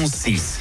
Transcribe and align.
91.6. 0.00 0.60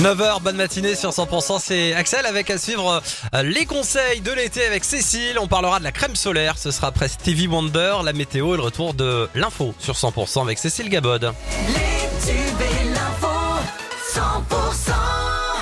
9h, 0.00 0.42
bonne 0.42 0.56
matinée 0.56 0.94
sur 0.94 1.10
100%, 1.10 1.58
c'est 1.60 1.92
Axel 1.94 2.24
avec 2.26 2.50
à 2.50 2.58
suivre 2.58 3.02
euh, 3.34 3.42
les 3.42 3.66
conseils 3.66 4.20
de 4.20 4.32
l'été 4.32 4.64
avec 4.64 4.84
Cécile. 4.84 5.38
On 5.40 5.48
parlera 5.48 5.78
de 5.78 5.84
la 5.84 5.92
crème 5.92 6.14
solaire, 6.14 6.56
ce 6.56 6.70
sera 6.70 6.88
après 6.88 7.08
Stevie 7.08 7.48
Wonder, 7.48 7.96
la 8.04 8.12
météo 8.12 8.54
et 8.54 8.56
le 8.56 8.62
retour 8.62 8.94
de 8.94 9.28
l'info 9.34 9.74
sur 9.78 9.94
100% 9.94 10.42
avec 10.42 10.58
Cécile 10.58 10.88
Gabod. 10.88 11.32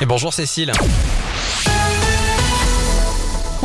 Et 0.00 0.06
bonjour 0.06 0.34
Cécile. 0.34 0.72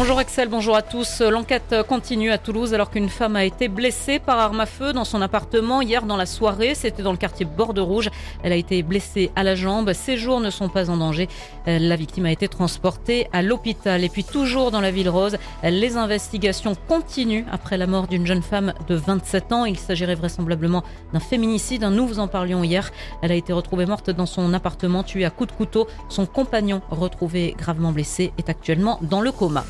Bonjour 0.01 0.17
Axel, 0.17 0.49
bonjour 0.49 0.75
à 0.75 0.81
tous. 0.81 1.21
L'enquête 1.21 1.75
continue 1.87 2.31
à 2.31 2.39
Toulouse 2.39 2.73
alors 2.73 2.89
qu'une 2.89 3.07
femme 3.07 3.35
a 3.35 3.45
été 3.45 3.67
blessée 3.67 4.17
par 4.17 4.39
arme 4.39 4.59
à 4.59 4.65
feu 4.65 4.93
dans 4.93 5.03
son 5.05 5.21
appartement 5.21 5.79
hier 5.79 6.07
dans 6.07 6.17
la 6.17 6.25
soirée. 6.25 6.73
C'était 6.73 7.03
dans 7.03 7.11
le 7.11 7.19
quartier 7.19 7.45
Borde 7.45 7.77
Rouge. 7.77 8.09
Elle 8.41 8.51
a 8.51 8.55
été 8.55 8.81
blessée 8.81 9.29
à 9.35 9.43
la 9.43 9.53
jambe. 9.53 9.93
Ses 9.93 10.17
jours 10.17 10.39
ne 10.39 10.49
sont 10.49 10.69
pas 10.69 10.89
en 10.89 10.97
danger. 10.97 11.29
La 11.67 11.95
victime 11.95 12.25
a 12.25 12.31
été 12.31 12.47
transportée 12.47 13.27
à 13.31 13.43
l'hôpital. 13.43 14.03
Et 14.03 14.09
puis 14.09 14.23
toujours 14.23 14.71
dans 14.71 14.81
la 14.81 14.89
ville 14.89 15.07
rose, 15.07 15.37
les 15.61 15.97
investigations 15.97 16.73
continuent 16.87 17.45
après 17.51 17.77
la 17.77 17.85
mort 17.85 18.07
d'une 18.07 18.25
jeune 18.25 18.41
femme 18.41 18.73
de 18.87 18.95
27 18.95 19.51
ans. 19.51 19.65
Il 19.65 19.77
s'agirait 19.77 20.15
vraisemblablement 20.15 20.83
d'un 21.13 21.19
féminicide. 21.19 21.83
Nous 21.83 22.07
vous 22.07 22.17
en 22.17 22.27
parlions 22.27 22.63
hier. 22.63 22.89
Elle 23.21 23.33
a 23.33 23.35
été 23.35 23.53
retrouvée 23.53 23.85
morte 23.85 24.09
dans 24.09 24.25
son 24.25 24.51
appartement, 24.55 25.03
tuée 25.03 25.25
à 25.25 25.29
coups 25.29 25.51
de 25.51 25.55
couteau. 25.55 25.87
Son 26.09 26.25
compagnon, 26.25 26.81
retrouvé 26.89 27.53
gravement 27.55 27.91
blessé, 27.91 28.33
est 28.39 28.49
actuellement 28.49 28.97
dans 29.03 29.21
le 29.21 29.31
coma. 29.31 29.63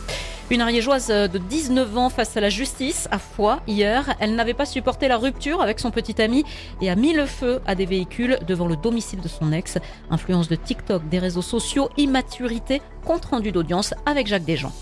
Une 0.52 0.60
ariégeoise 0.60 1.08
de 1.08 1.38
19 1.38 1.98
ans 1.98 2.10
face 2.10 2.36
à 2.36 2.42
la 2.42 2.50
justice 2.50 3.08
à 3.10 3.20
Foix 3.20 3.62
hier. 3.68 4.18
Elle 4.20 4.36
n'avait 4.36 4.54
pas 4.54 4.66
supporté 4.66 5.08
la 5.08 5.16
rupture 5.16 5.62
avec 5.62 5.80
son 5.80 5.92
petit 5.92 6.22
ami 6.22 6.44
et 6.82 6.90
a 6.90 6.96
mis 6.98 7.14
le 7.14 7.26
feu 7.26 7.62
à 7.66 7.74
des 7.74 7.86
véhicules 7.86 8.38
devant 8.46 8.68
le 8.68 8.76
domicile 8.76 9.22
de 9.22 9.30
son 9.30 9.54
ex. 9.54 9.78
Influence 10.10 10.50
de 10.50 10.56
TikTok, 10.56 11.08
des 11.08 11.20
réseaux 11.20 11.42
sociaux, 11.42 11.88
immaturité, 11.96 12.82
compte 13.06 13.24
rendu 13.24 13.54
d'audience 13.54 13.94
avec 14.06 14.28
Jacques 14.28 14.44
Desjans. 14.44 14.74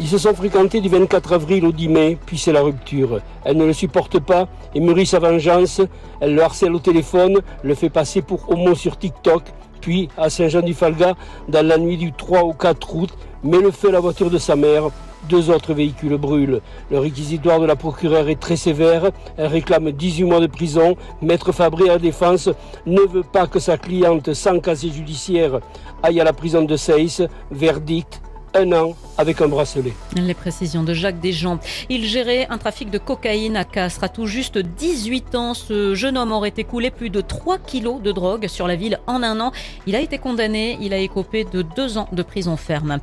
Ils 0.00 0.08
se 0.08 0.16
sont 0.16 0.32
fréquentés 0.32 0.80
du 0.80 0.88
24 0.88 1.34
avril 1.34 1.66
au 1.66 1.72
10 1.72 1.88
mai, 1.88 2.18
puis 2.24 2.38
c'est 2.38 2.52
la 2.52 2.62
rupture. 2.62 3.20
Elle 3.44 3.58
ne 3.58 3.66
le 3.66 3.74
supporte 3.74 4.18
pas 4.20 4.48
et 4.74 4.80
mûrit 4.80 5.04
sa 5.04 5.18
vengeance. 5.18 5.82
Elle 6.22 6.36
le 6.36 6.42
harcèle 6.42 6.74
au 6.74 6.78
téléphone, 6.78 7.40
le 7.62 7.74
fait 7.74 7.90
passer 7.90 8.22
pour 8.22 8.50
homo 8.50 8.74
sur 8.74 8.98
TikTok, 8.98 9.42
puis 9.82 10.08
à 10.16 10.30
Saint-Jean-du-Falga, 10.30 11.16
dans 11.50 11.66
la 11.66 11.76
nuit 11.76 11.98
du 11.98 12.14
3 12.14 12.44
au 12.44 12.54
4 12.54 12.96
août, 12.96 13.10
met 13.44 13.60
le 13.60 13.70
feu 13.70 13.90
à 13.90 13.92
la 13.92 14.00
voiture 14.00 14.30
de 14.30 14.38
sa 14.38 14.56
mère. 14.56 14.84
Deux 15.28 15.50
autres 15.50 15.74
véhicules 15.74 16.16
brûlent. 16.16 16.60
Le 16.90 16.98
réquisitoire 16.98 17.60
de 17.60 17.66
la 17.66 17.76
procureure 17.76 18.28
est 18.28 18.40
très 18.40 18.56
sévère. 18.56 19.10
Elle 19.36 19.46
réclame 19.46 19.90
18 19.90 20.24
mois 20.24 20.40
de 20.40 20.46
prison. 20.46 20.96
Maître 21.20 21.52
Fabré 21.52 21.88
à 21.88 21.94
la 21.94 21.98
défense 21.98 22.48
ne 22.86 23.00
veut 23.00 23.24
pas 23.24 23.46
que 23.46 23.58
sa 23.58 23.76
cliente 23.76 24.32
sans 24.32 24.60
casier 24.60 24.90
judiciaire 24.90 25.60
aille 26.02 26.20
à 26.20 26.24
la 26.24 26.32
prison 26.32 26.62
de 26.62 26.76
Seyss. 26.76 27.22
Verdict, 27.50 28.22
un 28.54 28.72
an 28.72 28.96
avec 29.16 29.40
un 29.40 29.48
bracelet. 29.48 29.92
Les 30.14 30.34
précisions 30.34 30.84
de 30.84 30.94
Jacques 30.94 31.20
Desjans. 31.20 31.58
Il 31.88 32.04
gérait 32.04 32.46
un 32.50 32.58
trafic 32.58 32.90
de 32.90 32.98
cocaïne 32.98 33.56
à 33.56 33.64
Castres. 33.64 34.04
À 34.04 34.08
tout 34.08 34.26
juste 34.26 34.58
18 34.58 35.34
ans, 35.34 35.54
ce 35.54 35.94
jeune 35.94 36.16
homme 36.16 36.32
aurait 36.32 36.54
écoulé 36.56 36.90
plus 36.90 37.10
de 37.10 37.20
3 37.20 37.58
kilos 37.58 38.00
de 38.00 38.12
drogue 38.12 38.46
sur 38.46 38.68
la 38.68 38.76
ville 38.76 39.00
en 39.06 39.22
un 39.22 39.40
an. 39.40 39.52
Il 39.86 39.96
a 39.96 40.00
été 40.00 40.18
condamné. 40.18 40.78
Il 40.80 40.92
a 40.92 40.98
écopé 40.98 41.44
de 41.44 41.62
deux 41.62 41.98
ans 41.98 42.08
de 42.12 42.22
prison 42.22 42.56
ferme. 42.56 42.98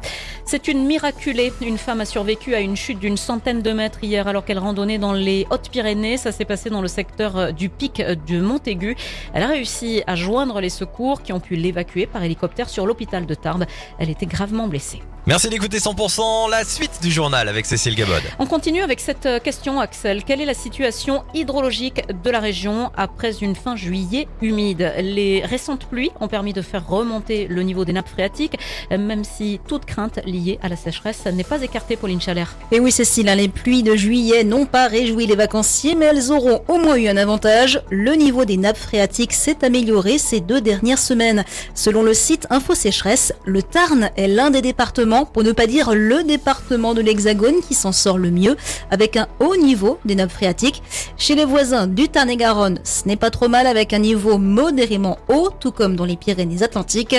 C'est 0.46 0.68
une 0.68 0.86
miraculée. 0.86 1.52
Une 1.62 1.78
femme 1.78 2.02
a 2.02 2.06
survécu 2.06 2.56
à 2.56 2.62
une 2.62 2.78
chute 2.78 3.00
d'une 3.00 3.18
centaine 3.18 3.62
de 3.62 3.72
mètres 3.72 4.04
hier 4.04 4.28
alors 4.28 4.46
qu'elle 4.46 4.60
randonnait 4.60 4.98
dans 4.98 5.14
les 5.14 5.46
Hautes-Pyrénées. 5.50 6.18
Ça 6.18 6.32
s'est 6.32 6.46
passé 6.46 6.70
dans 6.70 6.82
le 6.82 6.88
secteur 6.88 7.52
du 7.52 7.70
pic 7.70 8.02
de 8.02 8.40
Montaigu. 8.40 8.96
Elle 9.34 9.44
a 9.44 9.48
réussi 9.48 10.02
à 10.08 10.16
joindre 10.16 10.62
les 10.62 10.70
secours 10.70 11.22
qui 11.22 11.34
ont 11.34 11.40
pu 11.40 11.56
l'évacuer 11.56 12.06
par 12.06 12.24
hélicoptère 12.24 12.70
sur 12.70 12.86
l'hôpital 12.86 13.26
de 13.26 13.36
Tarbes. 13.36 13.66
Elle 14.00 14.10
était 14.10 14.26
gravement 14.26 14.68
blessée. 14.68 15.02
Merci 15.28 15.50
d'écouter 15.50 15.80
100% 15.80 16.52
la 16.52 16.64
suite 16.64 17.00
du 17.02 17.10
journal 17.10 17.50
avec 17.50 17.66
Cécile 17.66 17.96
Gabod. 17.96 18.22
On 18.38 18.46
continue 18.46 18.84
avec 18.84 19.00
cette 19.00 19.28
question, 19.42 19.80
Axel. 19.80 20.24
Quelle 20.24 20.40
est 20.40 20.46
la 20.46 20.54
situation 20.54 21.24
hydrologique 21.34 22.04
de 22.24 22.30
la 22.30 22.40
région 22.40 22.92
après 22.96 23.36
une 23.40 23.56
fin 23.56 23.76
juillet 23.76 24.28
humide? 24.44 24.94
Les 25.00 25.44
récentes 25.44 25.88
pluies 25.88 26.12
ont 26.20 26.28
permis 26.28 26.54
de 26.54 26.62
faire 26.62 26.88
remonter 26.88 27.48
le 27.48 27.64
niveau 27.64 27.86
des 27.86 27.94
nappes 27.94 28.08
phréatiques, 28.08 28.60
même 28.92 29.24
si 29.24 29.60
toute 29.68 29.86
crainte 29.86 30.20
liée 30.28 30.60
à 30.62 30.70
la 30.70 30.76
sécheresse 30.76 31.26
n'est 31.26 31.44
pas 31.44 31.64
écartée, 31.64 31.96
Pauline 31.96 32.22
Chalère. 32.22 32.56
Et 32.72 32.80
oui, 32.80 32.92
Cécile, 32.92 33.28
hein, 33.28 33.34
les 33.34 33.48
pluies 33.48 33.82
de 33.82 33.96
juillet 33.96 34.44
n'ont 34.44 34.68
pas 34.68 34.88
réjoui 34.88 35.26
les 35.26 35.36
vacanciers, 35.36 35.96
mais 35.96 36.06
elles 36.06 36.32
auront 36.32 36.62
au 36.68 36.78
moins 36.78 36.98
eu 36.98 37.08
un 37.08 37.18
avantage. 37.18 37.82
Le 37.90 38.14
niveau 38.14 38.46
des 38.46 38.58
nappes 38.58 38.78
phréatiques 38.78 39.34
s'est 39.34 39.66
amélioré 39.66 40.20
ces 40.20 40.40
deux 40.40 40.62
dernières 40.62 41.00
semaines. 41.00 41.46
Selon 41.74 42.04
le 42.04 42.14
site 42.14 42.46
Info 42.52 42.76
Sécheresse, 42.76 43.34
le 43.46 43.64
Tarn 43.64 44.12
est 44.18 44.28
l'un 44.28 44.52
des 44.52 44.62
départements 44.62 45.15
pour 45.24 45.44
ne 45.44 45.54
pas 45.54 45.68
dire 45.68 45.94
le 45.94 46.24
département 46.24 46.94
de 46.94 47.00
l'Hexagone 47.00 47.62
qui 47.66 47.74
s'en 47.74 47.94
sort 47.94 48.18
le 48.18 48.32
mieux, 48.32 48.58
avec 48.92 49.16
un 49.16 49.28
haut 49.40 49.56
niveau 49.56 50.00
des 50.04 50.16
nappes 50.16 50.32
phréatiques. 50.32 50.84
Chez 51.16 51.36
les 51.36 51.46
voisins 51.46 51.88
du 51.88 52.10
Tarn-et-Garonne, 52.10 52.80
ce 52.84 53.08
n'est 53.08 53.16
pas 53.16 53.30
trop 53.30 53.48
mal 53.48 53.68
avec 53.68 53.94
un 53.94 54.00
niveau 54.00 54.38
modérément 54.38 55.18
haut, 55.30 55.50
tout 55.58 55.72
comme 55.72 55.96
dans 55.96 56.04
les 56.06 56.18
Pyrénées-Atlantiques. 56.18 57.16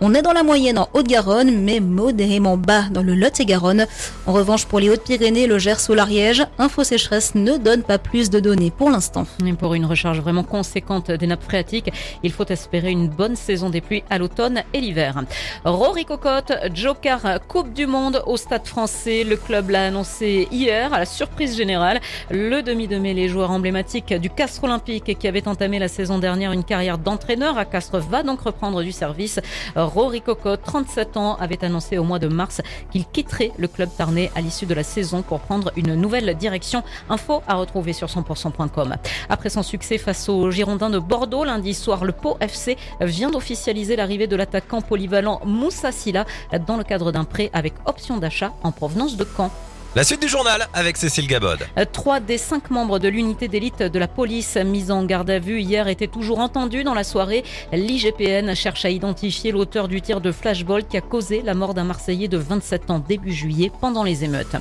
On 0.00 0.14
est 0.14 0.22
dans 0.22 0.32
la 0.32 0.44
moyenne 0.44 0.78
en 0.78 0.88
Haute-Garonne, 0.92 1.62
mais 1.62 1.80
modérément 1.80 2.56
bas 2.56 2.84
dans 2.90 3.02
le 3.02 3.14
Lot-et-Garonne. 3.14 3.86
En 4.26 4.32
revanche, 4.32 4.66
pour 4.66 4.78
les 4.78 4.90
Hautes-Pyrénées, 4.90 5.46
le 5.46 5.58
Gers 5.58 5.88
ou 5.88 5.94
l'Ariège, 5.94 6.46
Info 6.58 6.84
Sécheresse 6.84 7.34
ne 7.34 7.56
donne 7.56 7.82
pas 7.82 7.98
plus 7.98 8.30
de 8.30 8.38
données 8.38 8.70
pour 8.70 8.90
l'instant. 8.90 9.26
Pour 9.58 9.74
une 9.74 9.86
recharge 9.86 10.20
vraiment 10.20 10.44
conséquente 10.44 11.10
des 11.10 11.26
nappes 11.26 11.42
phréatiques, 11.42 11.90
il 12.22 12.30
faut 12.30 12.46
espérer 12.46 12.90
une 12.90 13.08
bonne 13.08 13.36
saison 13.36 13.70
des 13.70 13.80
pluies 13.80 14.04
à 14.10 14.18
l'automne 14.18 14.62
et 14.74 14.80
l'hiver. 14.80 15.22
Rory 15.64 16.04
Cocotte, 16.04 16.52
Joker 16.74 17.39
Coupe 17.48 17.72
du 17.72 17.86
Monde 17.86 18.22
au 18.26 18.36
Stade 18.36 18.66
français. 18.66 19.24
Le 19.24 19.36
club 19.36 19.70
l'a 19.70 19.86
annoncé 19.86 20.48
hier 20.50 20.92
à 20.92 20.98
la 20.98 21.04
surprise 21.04 21.56
générale. 21.56 22.00
Le 22.30 22.62
demi 22.62 22.88
de 22.88 22.98
mêlée 22.98 23.28
joueur 23.28 23.50
emblématique 23.50 24.14
du 24.14 24.30
Castres 24.30 24.64
Olympique 24.64 25.18
qui 25.18 25.28
avait 25.28 25.48
entamé 25.48 25.78
la 25.78 25.88
saison 25.88 26.18
dernière 26.18 26.52
une 26.52 26.64
carrière 26.64 26.98
d'entraîneur 26.98 27.58
à 27.58 27.64
Castres 27.64 27.98
va 27.98 28.22
donc 28.22 28.40
reprendre 28.40 28.82
du 28.82 28.92
service. 28.92 29.40
Rory 29.76 30.20
Cocotte, 30.20 30.62
37 30.64 31.16
ans, 31.16 31.36
avait 31.40 31.64
annoncé 31.64 31.98
au 31.98 32.04
mois 32.04 32.18
de 32.18 32.28
mars 32.28 32.62
qu'il 32.90 33.06
quitterait 33.06 33.52
le 33.58 33.68
club 33.68 33.88
tarnais 33.96 34.30
à 34.34 34.40
l'issue 34.40 34.66
de 34.66 34.74
la 34.74 34.84
saison 34.84 35.22
pour 35.22 35.40
prendre 35.40 35.72
une 35.76 35.94
nouvelle 35.94 36.34
direction. 36.36 36.82
Info 37.08 37.42
à 37.46 37.54
retrouver 37.56 37.92
sur 37.92 38.08
100%.com. 38.08 38.96
Après 39.28 39.50
son 39.50 39.62
succès 39.62 39.98
face 39.98 40.28
aux 40.28 40.50
Girondins 40.50 40.90
de 40.90 40.98
Bordeaux 40.98 41.44
lundi 41.44 41.74
soir, 41.74 42.04
le 42.04 42.12
Pau 42.12 42.36
FC 42.40 42.76
vient 43.00 43.30
d'officialiser 43.30 43.96
l'arrivée 43.96 44.26
de 44.26 44.36
l'attaquant 44.36 44.80
polyvalent 44.80 45.40
Moussa 45.44 45.92
Silla 45.92 46.24
dans 46.66 46.76
le 46.76 46.84
cadre 46.84 47.12
d'un 47.12 47.24
prêt 47.30 47.50
avec 47.54 47.72
option 47.86 48.18
d'achat 48.18 48.52
en 48.62 48.72
provenance 48.72 49.16
de 49.16 49.24
Caen. 49.24 49.50
La 49.96 50.04
suite 50.04 50.22
du 50.22 50.28
journal 50.28 50.68
avec 50.72 50.96
Cécile 50.96 51.26
Gabod. 51.26 51.58
Trois 51.90 52.20
des 52.20 52.38
cinq 52.38 52.70
membres 52.70 53.00
de 53.00 53.08
l'unité 53.08 53.48
d'élite 53.48 53.82
de 53.82 53.98
la 53.98 54.06
police 54.06 54.56
mis 54.56 54.92
en 54.92 55.04
garde 55.04 55.28
à 55.30 55.40
vue 55.40 55.60
hier 55.60 55.88
étaient 55.88 56.06
toujours 56.06 56.38
entendus 56.38 56.84
dans 56.84 56.94
la 56.94 57.02
soirée. 57.02 57.42
L'IGPN 57.72 58.54
cherche 58.54 58.84
à 58.84 58.90
identifier 58.90 59.50
l'auteur 59.50 59.88
du 59.88 60.00
tir 60.00 60.20
de 60.20 60.30
flashball 60.30 60.86
qui 60.86 60.96
a 60.96 61.00
causé 61.00 61.42
la 61.42 61.54
mort 61.54 61.74
d'un 61.74 61.82
Marseillais 61.82 62.28
de 62.28 62.36
27 62.36 62.88
ans 62.92 63.00
début 63.00 63.32
juillet 63.32 63.72
pendant 63.80 64.04
les 64.04 64.22
émeutes. 64.22 64.54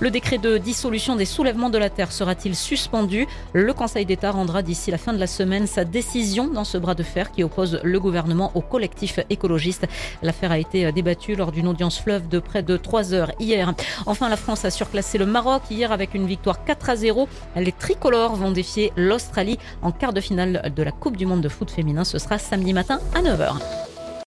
Le 0.00 0.10
décret 0.10 0.38
de 0.38 0.58
dissolution 0.58 1.14
des 1.14 1.24
soulèvements 1.24 1.70
de 1.70 1.78
la 1.78 1.88
terre 1.88 2.10
sera-t-il 2.10 2.56
suspendu? 2.56 3.28
Le 3.52 3.72
Conseil 3.74 4.06
d'État 4.06 4.32
rendra 4.32 4.62
d'ici 4.62 4.90
la 4.90 4.98
fin 4.98 5.12
de 5.12 5.20
la 5.20 5.28
semaine 5.28 5.68
sa 5.68 5.84
décision 5.84 6.48
dans 6.48 6.64
ce 6.64 6.78
bras 6.78 6.96
de 6.96 7.04
fer 7.04 7.30
qui 7.30 7.44
oppose 7.44 7.78
le 7.84 8.00
gouvernement 8.00 8.50
au 8.56 8.60
collectif 8.60 9.20
écologiste. 9.30 9.86
L'affaire 10.20 10.50
a 10.50 10.58
été 10.58 10.90
débattue 10.90 11.36
lors 11.36 11.52
d'une 11.52 11.68
audience 11.68 12.00
fleuve 12.00 12.26
de 12.28 12.40
près 12.40 12.64
de 12.64 12.76
trois 12.76 13.14
heures 13.14 13.30
hier. 13.38 13.72
Enfin, 14.06 14.28
la 14.28 14.36
A 14.64 14.70
surclassé 14.70 15.18
le 15.18 15.26
Maroc 15.26 15.62
hier 15.70 15.92
avec 15.92 16.14
une 16.14 16.26
victoire 16.26 16.64
4 16.64 16.90
à 16.90 16.96
0. 16.96 17.28
Les 17.56 17.72
tricolores 17.72 18.34
vont 18.34 18.50
défier 18.50 18.92
l'Australie 18.96 19.58
en 19.82 19.92
quart 19.92 20.14
de 20.14 20.20
finale 20.22 20.72
de 20.74 20.82
la 20.82 20.90
Coupe 20.90 21.18
du 21.18 21.26
Monde 21.26 21.42
de 21.42 21.50
foot 21.50 21.70
féminin. 21.70 22.04
Ce 22.04 22.18
sera 22.18 22.38
samedi 22.38 22.72
matin 22.72 22.98
à 23.14 23.20
9h. 23.20 23.93